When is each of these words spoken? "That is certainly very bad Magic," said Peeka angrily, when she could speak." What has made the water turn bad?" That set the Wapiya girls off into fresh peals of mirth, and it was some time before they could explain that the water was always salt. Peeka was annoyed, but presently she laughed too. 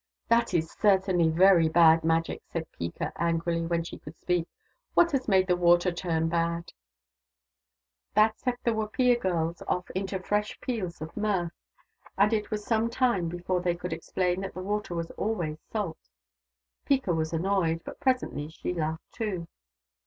"That 0.31 0.55
is 0.55 0.71
certainly 0.71 1.29
very 1.29 1.69
bad 1.69 2.03
Magic," 2.03 2.41
said 2.47 2.65
Peeka 2.71 3.11
angrily, 3.17 3.67
when 3.67 3.83
she 3.83 3.99
could 3.99 4.17
speak." 4.17 4.47
What 4.95 5.11
has 5.11 5.27
made 5.27 5.45
the 5.45 5.55
water 5.55 5.91
turn 5.91 6.27
bad?" 6.27 6.71
That 8.15 8.39
set 8.39 8.57
the 8.63 8.71
Wapiya 8.73 9.17
girls 9.21 9.61
off 9.67 9.91
into 9.91 10.17
fresh 10.17 10.59
peals 10.59 11.01
of 11.03 11.15
mirth, 11.15 11.53
and 12.17 12.33
it 12.33 12.49
was 12.49 12.65
some 12.65 12.89
time 12.89 13.29
before 13.29 13.61
they 13.61 13.75
could 13.75 13.93
explain 13.93 14.41
that 14.41 14.55
the 14.55 14.63
water 14.63 14.95
was 14.95 15.11
always 15.17 15.59
salt. 15.71 16.09
Peeka 16.83 17.13
was 17.15 17.31
annoyed, 17.31 17.83
but 17.85 17.99
presently 17.99 18.49
she 18.49 18.73
laughed 18.73 19.11
too. 19.11 19.47